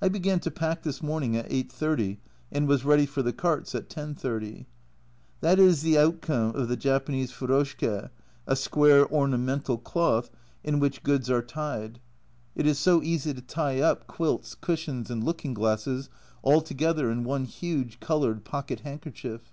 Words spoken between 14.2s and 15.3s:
from Japan 137 quilts, cushions, and